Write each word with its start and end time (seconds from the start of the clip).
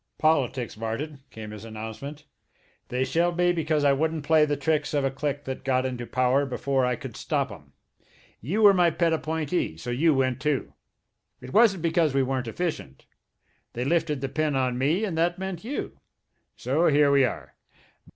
"Politics, 0.17 0.75
Martin," 0.77 1.19
came 1.29 1.51
his 1.51 1.63
announcement. 1.63 2.25
"They 2.87 3.03
shelved 3.05 3.37
me 3.37 3.51
because 3.51 3.83
I 3.83 3.93
wouldn't 3.93 4.23
play 4.25 4.45
the 4.45 4.57
tricks 4.57 4.95
of 4.95 5.05
a 5.05 5.11
clique 5.11 5.43
that 5.43 5.63
got 5.63 5.85
into 5.85 6.07
power 6.07 6.43
before 6.47 6.87
I 6.87 6.95
could 6.95 7.15
stop 7.15 7.51
'em. 7.51 7.73
You 8.41 8.63
were 8.63 8.73
my 8.73 8.89
pet 8.89 9.13
appointee, 9.13 9.77
so 9.77 9.91
you 9.91 10.15
went, 10.15 10.41
too. 10.41 10.73
It 11.39 11.53
wasn't 11.53 11.83
because 11.83 12.15
we 12.15 12.23
weren't 12.23 12.47
efficient. 12.47 13.05
They 13.73 13.85
lifted 13.85 14.21
the 14.21 14.27
pin 14.29 14.55
on 14.55 14.79
me, 14.79 15.05
and 15.05 15.15
that 15.19 15.37
meant 15.37 15.63
you. 15.63 15.99
So 16.55 16.87
here 16.87 17.11
we 17.11 17.23
are. 17.23 17.53